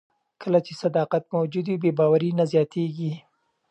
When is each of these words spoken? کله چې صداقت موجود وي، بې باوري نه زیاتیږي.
کله 0.41 0.59
چې 0.65 0.73
صداقت 0.83 1.23
موجود 1.35 1.65
وي، 1.67 1.75
بې 1.83 1.91
باوري 1.99 2.29
نه 2.39 2.45
زیاتیږي. 2.51 3.11